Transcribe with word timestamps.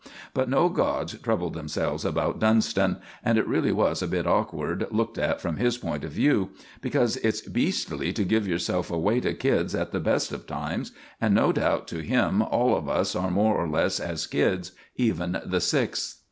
But 0.33 0.49
no 0.49 0.67
gods 0.67 1.13
troubled 1.19 1.53
themselves 1.53 2.03
about 2.05 2.39
Dunston; 2.39 2.97
and 3.23 3.37
it 3.37 3.45
really 3.47 3.71
was 3.71 4.01
a 4.01 4.07
bit 4.07 4.25
awful 4.25 4.75
looked 4.89 5.19
at 5.19 5.39
from 5.39 5.57
his 5.57 5.77
point 5.77 6.03
of 6.03 6.11
view; 6.11 6.49
because 6.81 7.17
it's 7.17 7.41
beastly 7.41 8.11
to 8.13 8.23
give 8.23 8.47
yourself 8.47 8.89
away 8.89 9.19
to 9.19 9.35
kids 9.35 9.75
at 9.75 9.91
the 9.91 9.99
best 9.99 10.31
of 10.31 10.47
times; 10.47 10.91
and 11.21 11.35
no 11.35 11.51
doubt 11.51 11.87
to 11.89 11.99
him 11.99 12.41
all 12.41 12.75
of 12.75 12.89
us 12.89 13.15
are 13.15 13.29
more 13.29 13.53
or 13.55 13.67
less 13.69 13.99
as 13.99 14.25
kids, 14.25 14.71
even 14.95 15.39
the 15.45 15.61
Sixth. 15.61 16.15